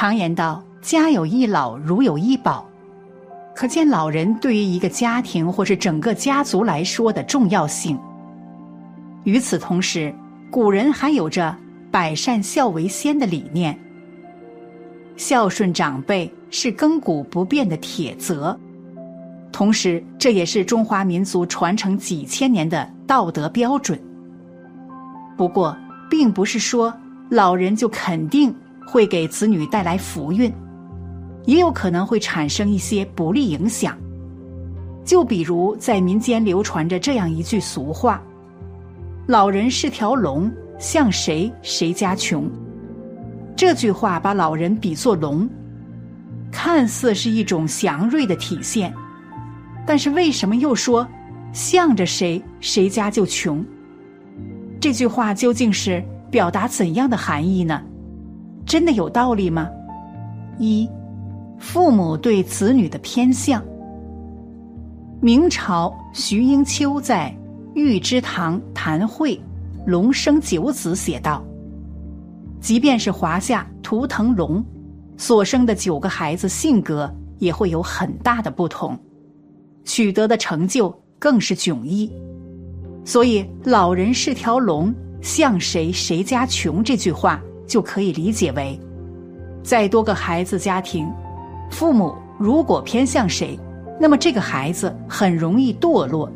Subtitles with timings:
[0.00, 2.64] 常言道：“家有一老，如有一宝。”
[3.52, 7.98] 可见老人对于一个家庭或是整个家族来说的重要性。
[9.24, 10.14] 与此同时，
[10.52, 11.52] 古人还有着
[11.90, 13.76] “百善孝为先”的理念，
[15.16, 18.56] 孝顺长辈是亘古不变的铁则，
[19.50, 24.00] 同时这也是中华民族传承几千年的道德标准。
[25.36, 25.76] 不过，
[26.08, 26.94] 并不是说
[27.30, 28.54] 老人就肯定
[28.90, 30.52] 会给子女带来福运。
[31.44, 33.96] 也有可能会产生一些不利影响，
[35.02, 38.22] 就比如在民间流传着这样一句俗话
[39.26, 42.50] ：“老人是条龙，像谁谁家穷。”
[43.56, 45.48] 这句话把老人比作龙，
[46.52, 48.92] 看似是一种祥瑞的体现，
[49.86, 51.08] 但是为什么又说
[51.54, 53.64] 向着谁谁家就穷？
[54.78, 57.80] 这句话究竟是表达怎样的含义呢？
[58.68, 59.68] 真的有道理吗？
[60.58, 60.88] 一。
[61.58, 63.64] 父母对子女的偏向。
[65.20, 67.34] 明朝徐英秋在
[67.74, 69.40] 《玉芝堂谈会
[69.86, 71.42] 龙生九子》写道
[72.60, 74.64] ：“即便是华夏图腾龙
[75.16, 78.96] 所生的九个孩子，性格也会有很大的不同，
[79.84, 82.12] 取得的成就更是迥异。
[83.04, 88.76] 所以‘老人是条龙，像谁谁家穷’这句话就可以理解为，
[89.62, 91.08] 在多个孩子家庭。”
[91.70, 93.58] 父母如果偏向谁，
[94.00, 96.28] 那么这个孩子很容易堕落，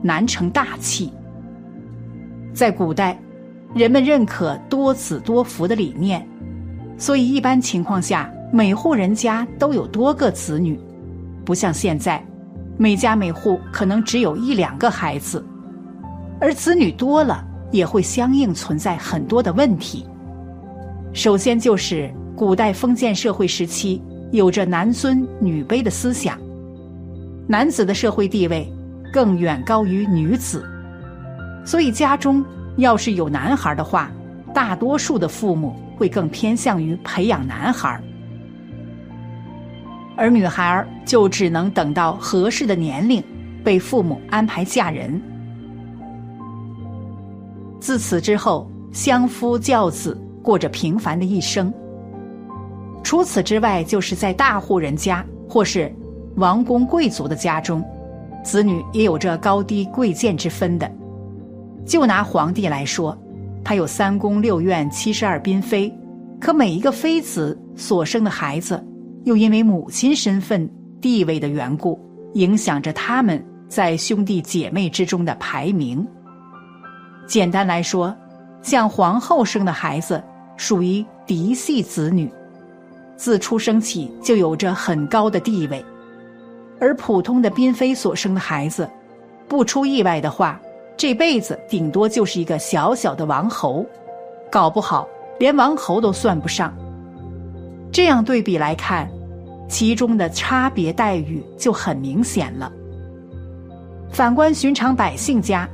[0.00, 1.12] 难成大器。
[2.54, 3.18] 在古代，
[3.74, 6.26] 人们认可多子多福的理念，
[6.96, 10.78] 所以一般情况下，每户人家都有多个子女，
[11.44, 12.24] 不像现在，
[12.78, 15.44] 每家每户可能只有一两个孩子，
[16.40, 20.06] 而子女多了，也会相应存在很多的问题。
[21.16, 24.00] 首先就是古代封建社会时期。
[24.32, 26.36] 有着男尊女卑的思想，
[27.46, 28.70] 男子的社会地位
[29.12, 30.68] 更远高于女子，
[31.64, 32.44] 所以家中
[32.76, 34.10] 要是有男孩的话，
[34.52, 37.98] 大多数的父母会更偏向于培养男孩，
[40.16, 43.22] 而女孩就只能等到合适的年龄
[43.64, 45.18] 被父母安排嫁人。
[47.80, 51.74] 自此之后，相夫教子，过着平凡的一生。
[53.02, 55.92] 除此之外，就是在大户人家或是
[56.36, 57.84] 王公贵族的家中，
[58.44, 60.88] 子女也有着高低贵贱之分的。
[61.84, 63.16] 就拿皇帝来说，
[63.64, 65.92] 他有三宫六院七十二嫔妃，
[66.40, 68.80] 可每一个妃子所生的孩子，
[69.24, 70.68] 又因为母亲身份
[71.00, 71.98] 地位的缘故，
[72.34, 76.06] 影响着他们在兄弟姐妹之中的排名。
[77.26, 78.14] 简单来说，
[78.62, 80.22] 像皇后生的孩子
[80.56, 82.30] 属于嫡系子女。
[83.16, 85.82] 自出生起就有着很高的地位，
[86.78, 88.88] 而普通的嫔妃所生的孩子，
[89.48, 90.60] 不出意外的话，
[90.98, 93.86] 这辈子顶多就是一个小小的王侯，
[94.50, 95.08] 搞不好
[95.38, 96.76] 连王侯都算不上。
[97.90, 99.10] 这样对比来看，
[99.66, 102.70] 其中的差别待遇就很明显了。
[104.12, 105.66] 反观寻常百姓家，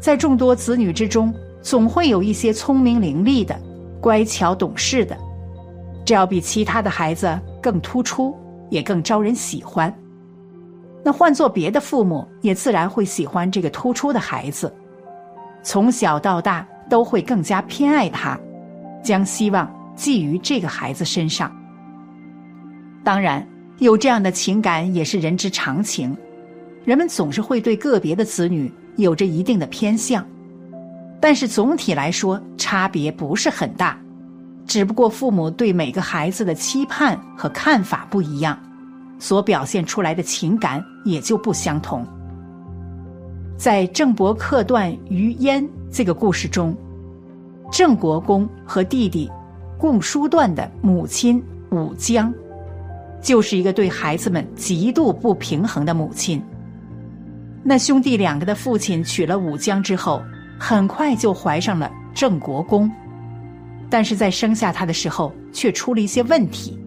[0.00, 3.58] 在众多子女之中，总会有一些聪明伶俐的、
[4.04, 5.16] 乖巧懂事的。
[6.04, 8.36] 这要比其他的孩子更突出，
[8.68, 9.90] 也更招人喜欢。
[11.02, 14.70] 那换做别的父母，也自然会喜欢这个突出的孩子，
[15.62, 18.38] 从小到大都会更加偏爱他，
[19.02, 21.50] 将希望寄于这个孩子身上。
[23.02, 23.46] 当然，
[23.78, 26.14] 有这样的情感也是人之常情，
[26.84, 30.22] 人们总是会对个别的子女有着一定的偏向，
[31.24, 33.98] 但是总体来说，差别不是很大。
[34.66, 38.58] 只不过父母对每个孩子的期盼和看法不一样，
[39.18, 42.06] 所表现出来的情感也就不相同。
[43.56, 46.76] 在郑伯克段于鄢这个故事中，
[47.72, 49.32] 郑国公和弟弟
[49.78, 52.30] 共叔段的母亲武姜，
[53.22, 56.42] 就是一个对孩子们极度不平衡的母亲。
[57.62, 60.22] 那兄弟两个的父亲娶了武姜之后，
[60.58, 62.90] 很快就怀上了郑国公。
[63.90, 66.78] 但是在生下他的时候，却出了一些问题。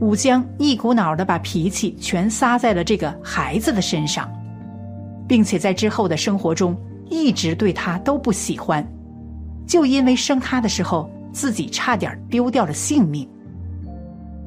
[0.00, 4.30] 武姜一股脑的把脾气全撒在了这个孩子的身上，
[5.26, 6.76] 并且在之后的生活中
[7.08, 8.86] 一直对他都不喜欢，
[9.66, 13.28] 就因为生他的时候自己差点丢掉了性命。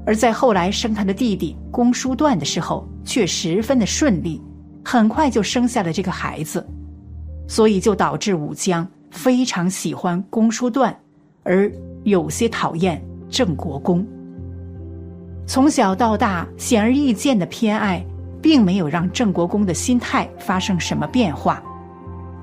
[0.06, 4.42] 而在后来生他的弟弟公叔段的时候，却十分的顺利，
[4.84, 6.64] 很快就生下了这个孩子，
[7.50, 10.96] 所以就导致武姜非常喜欢公叔段。
[11.44, 11.70] 而
[12.04, 14.06] 有些讨厌郑国公，
[15.48, 18.06] 从小到大显而易见的偏爱，
[18.40, 21.62] 并没有让郑国公的心态发生什么变化，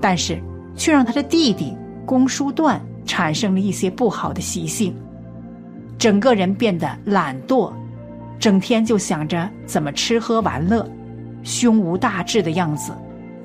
[0.00, 0.42] 但是
[0.74, 4.92] 却让他的弟弟公叔段产生了一些不好的习性，
[5.96, 7.72] 整个人变得懒惰，
[8.40, 10.84] 整天就想着怎么吃喝玩乐，
[11.44, 12.92] 胸无大志的样子，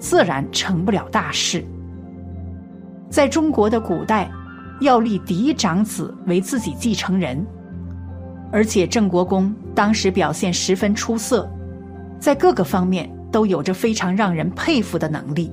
[0.01, 1.63] 自然成不了大事。
[3.07, 4.29] 在中国的古代，
[4.81, 7.45] 要立嫡长子为自己继承人。
[8.51, 11.49] 而且郑国公当时表现十分出色，
[12.19, 15.49] 在各个方面都有着非常让人佩服的能力，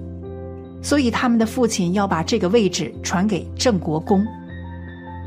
[0.82, 4.26] 所以他们的父亲要把这个位置传给郑国公，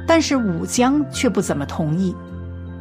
[0.07, 2.13] 但是武姜却不怎么同意，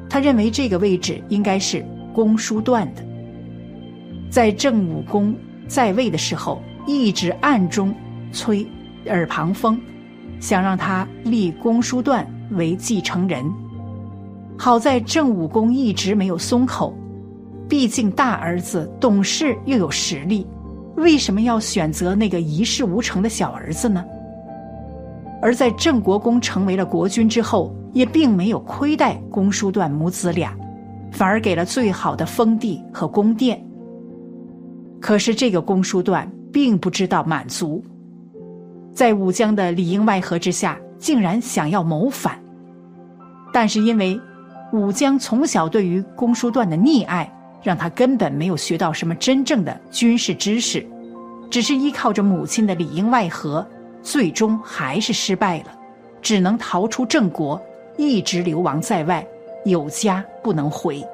[0.09, 1.85] 他认为这个位置应该是
[2.15, 3.03] 公叔段的。
[4.31, 5.35] 在郑武公
[5.71, 7.95] 在位的时候，一直暗中
[8.33, 8.67] 吹
[9.07, 9.81] 耳旁风，
[10.41, 13.49] 想让他立公叔段为继承人。
[14.59, 16.93] 好在郑武公一直没有松口，
[17.69, 20.45] 毕竟大儿子懂事又有实力，
[20.97, 24.05] 为什么要选择那个一事无成的小儿子呢？
[25.41, 30.53] 而在郑国公成为了国君之后，也并没有亏待公叔段母子俩，
[31.13, 33.65] 反而给了最好的封地和宫殿。
[35.01, 37.83] 可是这个公叔段并不知道满足，
[38.93, 42.39] 在武姜的里应外合之下，竟然想要谋反，
[43.53, 44.21] 但是因为。
[44.73, 47.29] 武姜从小对于公叔段的溺爱，
[47.61, 50.87] 让他根本没有学到什么真正的军事知识，
[51.51, 53.67] 只是依靠着母亲的里应外合，
[54.01, 55.77] 最终还是失败了，
[56.23, 57.61] 只能逃出郑国，
[57.97, 59.27] 一直流亡在外，
[59.65, 61.05] 有家不能回。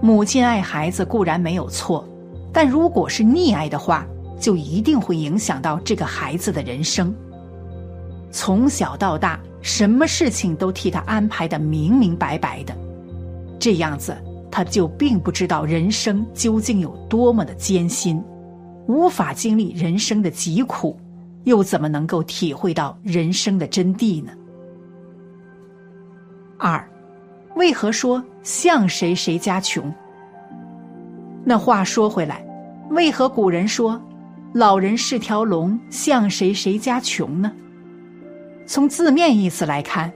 [0.00, 2.08] 母亲爱孩子固然没有错，
[2.52, 4.06] 但如果是溺爱的话，
[4.38, 7.14] 就一定会影响到这个孩子的人生。
[8.30, 9.38] 从小到大。
[9.60, 12.72] 什么事情都替他安排的明明白白的，
[13.58, 14.16] 这样子
[14.52, 18.22] 他就并不知道人生究竟有多么的艰辛，
[18.86, 20.96] 无法经历人生的疾苦，
[21.42, 24.30] 又怎么能够体会到人生的真谛呢？
[26.56, 26.88] 二，
[27.58, 29.92] 为何说像谁谁家穷？
[31.44, 32.40] 那话说回来，
[32.90, 34.00] 为何古人说
[34.54, 37.50] 老人是条龙，像谁谁家穷呢？
[38.64, 40.12] 从字面意思来看，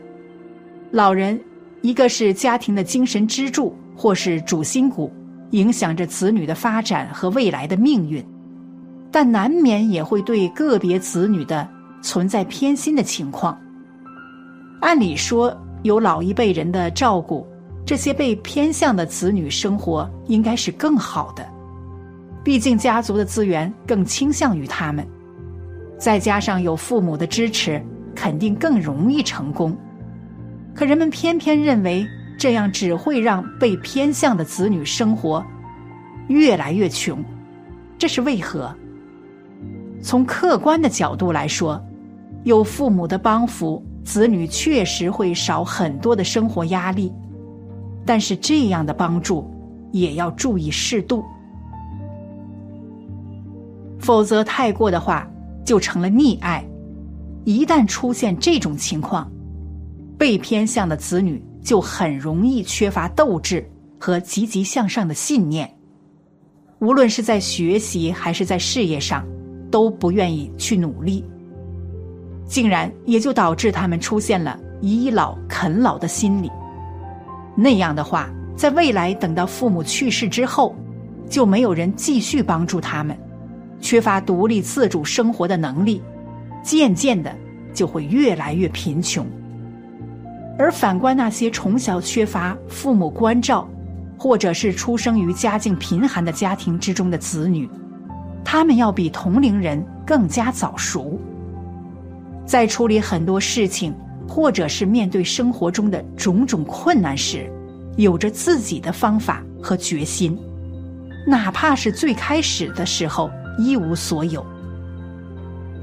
[0.92, 1.38] 老人
[1.80, 5.12] 一个是家庭的精神支柱或是主心骨，
[5.50, 8.24] 影响着子女的发展和未来的命运，
[9.10, 11.68] 但难免也会对个别子女的
[12.02, 13.58] 存在偏心的情况。
[14.80, 15.52] 按理说，
[15.82, 17.46] 有老一辈人的照顾，
[17.84, 21.46] 这些被偏向的子女生活应该是更好的，
[22.43, 25.06] 毕竟家族的资源更倾向于他们，
[25.99, 27.81] 再加上有父母的支持。
[28.14, 29.75] 肯定更容易成功，
[30.75, 32.06] 可人们偏偏认为
[32.37, 35.43] 这样只会让被偏向的子女生活
[36.29, 37.25] 越来越穷，
[37.96, 38.70] 这是为何？
[40.02, 41.82] 从客观的角度来说，
[42.44, 47.12] 有父母的帮扶，子女确实会少很多的生活压力，
[48.04, 49.49] 但是这样的帮助
[49.93, 51.25] 也要注意适度，
[53.99, 55.28] 否则太过的话
[55.64, 56.65] 就成了溺爱。
[57.44, 59.31] 一旦出现这种情况，
[60.19, 65.72] 被偏向的子女就很容易缺乏斗志和积极向上的信念，
[66.81, 69.26] 无论是在学习还是在事业上，
[69.70, 71.24] 都不愿意去努力，
[72.46, 76.51] 竟然也就导致他们出现了倚老啃老的心理。
[77.55, 80.75] 那样的话，在未来等到父母去世之后，
[81.29, 83.17] 就没有人继续帮助他们，
[83.81, 86.03] 缺乏独立自主生活的能力。
[86.63, 87.34] 渐渐的
[87.75, 89.27] 就会越来越贫穷，
[90.56, 93.69] 而反观那些从小缺乏父母关照，
[94.17, 97.69] 或者是出生于家境贫寒的家庭之中的子女，
[98.44, 101.19] 他们要比同龄人更加早熟，
[102.52, 103.94] 在处理很多事情，
[104.28, 107.50] 或者是面对生活中的种种困难时，
[107.96, 110.38] 有着自己的方法和决心，
[111.26, 114.44] 哪怕是最开始的时候一无所有。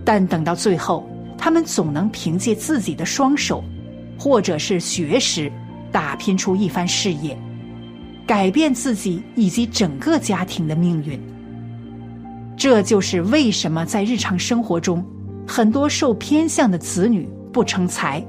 [0.05, 1.09] 但等到最后，
[1.39, 3.63] 他们总能凭借自己的双手，
[4.19, 5.51] 或者是学识，
[5.91, 7.35] 打拼出一番事业，
[8.27, 11.19] 改变自己以及整个家庭的命运。
[12.55, 15.03] 这就是为什么在日常生活中，
[15.50, 18.24] 很多受偏向的子女不成才，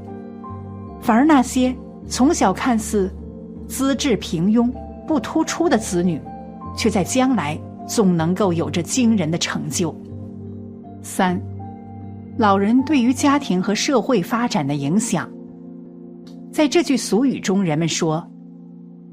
[1.02, 1.76] 反而那些
[2.08, 3.12] 从小看似
[3.68, 4.72] 资质平庸、
[5.06, 6.18] 不突出的子女，
[6.74, 9.94] 却在将来总能够有着惊人的成就。
[11.02, 11.38] 三。
[12.38, 15.28] 老人对于家庭和社会发展的影响，
[16.50, 18.26] 在这句俗语中，人们说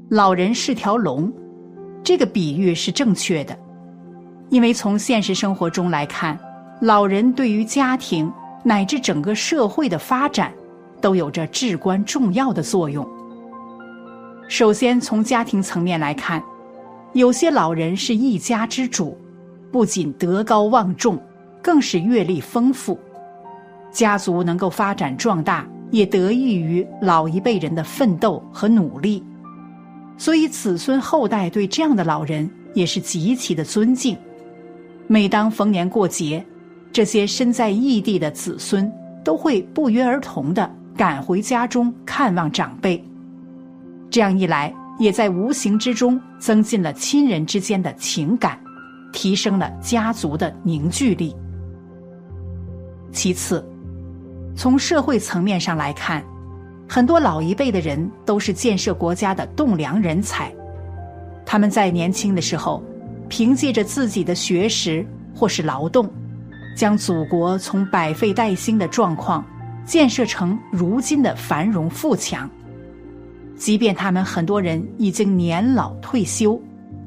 [0.08, 1.30] 老人是条龙，
[2.02, 3.54] 这个比喻是正确的，
[4.48, 6.38] 因为从现实生活中来看，
[6.80, 8.32] 老人对于家庭
[8.62, 10.52] 乃至整个社会的发展，
[11.00, 13.06] 都有着至关重要的作用。
[14.46, 16.42] 首先从家庭层面来看，
[17.14, 19.18] 有些老人是一家之主，
[19.72, 21.20] 不仅德高望重，
[21.60, 22.96] 更是阅历丰富，
[23.90, 29.24] 家族能够发展壮大，也得益于老一辈人的奋斗和努力。
[30.16, 34.16] 所以，子孙后代对这样的老人也是极其的尊敬。
[35.06, 36.44] 每当逢年过节，
[36.92, 38.90] 这些身在异地的子孙
[39.24, 43.02] 都会不约而同的赶回家中看望长辈。
[44.10, 48.58] 这样一来，也在无形之中增进了亲人之间的情感，
[49.12, 51.34] 提升了家族的凝聚力。
[53.12, 53.64] 其次，
[54.56, 56.24] 从社会层面上来看。
[56.90, 60.50] 很多老一辈的人都是建设国家的栋梁人才，
[61.44, 62.82] 他们在年轻的时候，
[63.28, 66.10] 凭借着自己的学识或是劳动，
[66.78, 69.44] 将祖国从百废待兴的状况
[69.84, 72.48] 建设成如今的繁荣富强。
[73.56, 76.56] 即便他们很多人已经年老退休，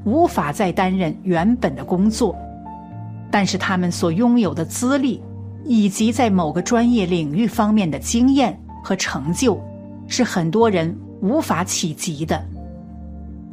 [0.03, 2.35] 无法再担任原本的工作，
[3.31, 5.23] 但是他们所拥有的资历，
[5.63, 9.57] 以及在某个专业领域方面的经验和成就。
[10.05, 12.45] 是很多人无法企及的，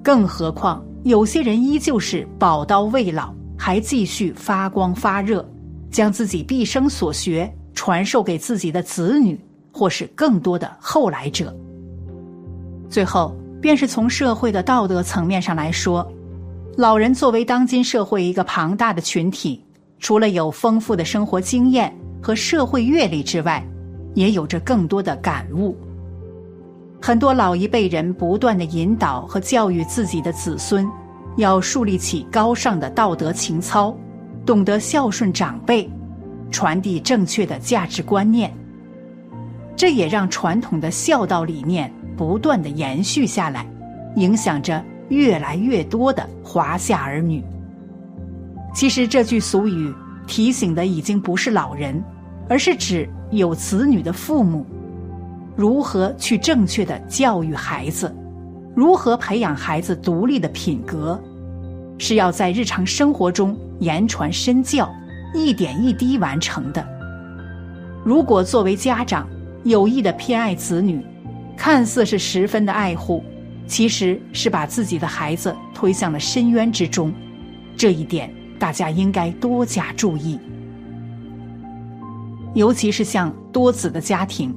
[0.03, 5.49] 更何况有些人依旧是宝刀未老，还继续发光发热，
[5.91, 9.39] 将自己毕生所学传授给自己的子女，
[9.73, 11.55] 或是更多的后来者。
[12.89, 16.11] 最后，便是从社会的道德层面上来说，
[16.77, 19.63] 老人作为当今社会一个庞大的群体，
[19.99, 23.65] 除了有丰富的生活经验和社会阅历之外，
[24.15, 25.77] 也有着更多的感悟。
[27.01, 30.89] 很多老一辈人不断的引导和教育自己的子孙，
[31.37, 33.97] 要树立起高尚的道德情操，
[34.49, 35.87] 懂得孝顺长辈，
[36.51, 38.51] 传递正确的价值观念。
[39.77, 43.67] 这也让传统的孝道理念不断的延续下来，
[44.17, 47.45] 影响着越来越多的华夏儿女。
[48.75, 49.95] 其实这句俗语
[50.27, 52.03] 提醒的已经不是老人，
[52.49, 54.65] 而是指有子女的父母。
[55.57, 58.11] 如何去正确的教育孩子，
[58.75, 61.23] 如何培养孩子独立的品格，
[61.99, 64.93] 是要在日常生活中言传身教，
[65.35, 66.87] 一点一滴完成的。
[68.05, 69.29] 如果作为家长
[69.65, 71.05] 有意的偏爱子女，
[71.57, 73.23] 看似是十分的爱护，
[73.67, 77.13] 其实是把自己的孩子推向了深渊之中。
[77.77, 80.39] 这一点大家应该多加注意，
[82.55, 84.55] 尤其是像多子的家庭。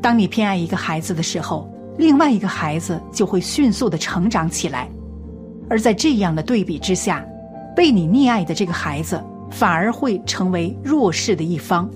[0.00, 1.68] 当你偏爱一个孩子的时候，
[1.98, 4.88] 另外一个孩子就会迅速的成长起来，
[5.68, 7.26] 而在这样的对比之下，
[7.76, 11.88] 被你溺爱的这个孩子反而会成为弱势的一方。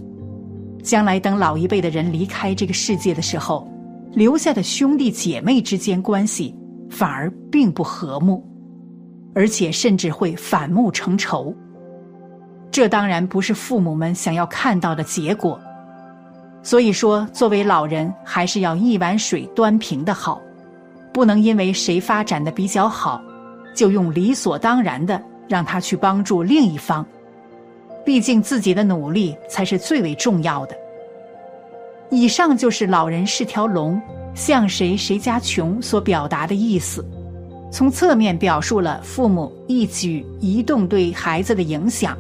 [0.82, 3.66] 将来等老一辈的人离开这个世界的时候，
[4.12, 6.54] 留下的兄弟姐妹之间关系
[6.90, 8.44] 反而并不和睦，
[9.34, 11.54] 而且甚至会反目成仇。
[12.70, 15.58] 这当然不是父母们想要看到的结果。
[16.62, 20.40] 所以说，作为老人，还是要一碗水端平的好，
[21.12, 23.20] 不能因为谁发展的比较好，
[23.74, 27.04] 就用理所当然的让他去帮助另一方。
[28.04, 30.76] 毕竟自己的努力才是最为重要的。
[32.08, 34.00] 以上就是“老人是条龙，
[34.32, 37.04] 向谁谁家穷”所表达的意思，
[37.70, 42.16] 从侧面表述了父母一举一动对孩子的影响，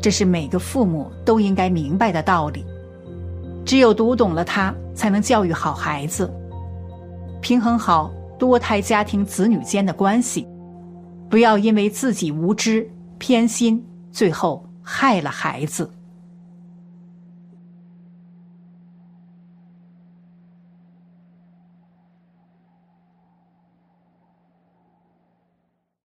[0.00, 2.64] 这是每个父母都应该明白的道理。
[3.64, 6.30] 只有读懂了它，才能教育好孩子，
[7.40, 10.46] 平衡好多胎家庭子女间的关系，
[11.30, 15.90] 不要因为自己无知偏心，最后害了孩子。